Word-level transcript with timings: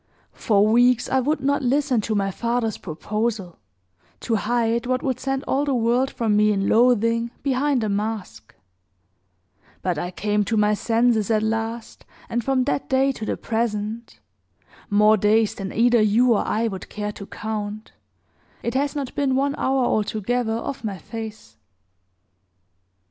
For 0.33 0.65
weeks 0.65 1.07
I 1.09 1.19
would 1.19 1.41
not 1.41 1.61
listen 1.61 2.01
to 2.01 2.15
my 2.15 2.31
father's 2.31 2.79
proposal, 2.79 3.59
to 4.21 4.33
hide 4.33 4.87
what 4.87 5.03
would 5.03 5.19
send 5.19 5.43
all 5.43 5.63
the 5.63 5.75
world 5.75 6.09
from 6.09 6.35
me 6.35 6.51
in 6.51 6.67
loathing 6.67 7.29
behind 7.43 7.83
a 7.83 7.87
mask; 7.87 8.55
but 9.83 9.99
I 9.99 10.09
came 10.09 10.43
to 10.45 10.57
my 10.57 10.73
senses 10.73 11.29
at 11.29 11.43
last, 11.43 12.03
and 12.29 12.43
from 12.43 12.63
that 12.63 12.89
day 12.89 13.11
to 13.11 13.25
the 13.27 13.37
present 13.37 14.19
more 14.89 15.17
days 15.17 15.53
than 15.53 15.71
either 15.71 16.01
you 16.01 16.33
or 16.33 16.47
I 16.47 16.67
would 16.67 16.89
care 16.89 17.11
to 17.11 17.27
count 17.27 17.91
it 18.63 18.73
has 18.73 18.95
not 18.95 19.13
been 19.13 19.35
one 19.35 19.53
hour 19.55 19.85
altogether 19.85 20.53
off 20.57 20.83
my 20.83 20.97
face." 20.97 21.57